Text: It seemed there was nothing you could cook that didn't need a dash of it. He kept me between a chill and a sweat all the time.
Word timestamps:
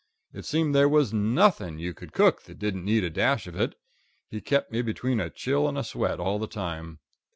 It 0.33 0.45
seemed 0.45 0.73
there 0.73 0.89
was 0.89 1.13
nothing 1.13 1.77
you 1.77 1.93
could 1.93 2.11
cook 2.11 2.41
that 2.45 2.57
didn't 2.57 2.85
need 2.85 3.03
a 3.03 3.09
dash 3.11 3.45
of 3.45 3.55
it. 3.55 3.75
He 4.27 4.41
kept 4.41 4.71
me 4.71 4.81
between 4.81 5.19
a 5.19 5.29
chill 5.29 5.69
and 5.69 5.77
a 5.77 5.83
sweat 5.83 6.19
all 6.19 6.39
the 6.39 6.47
time. 6.47 6.97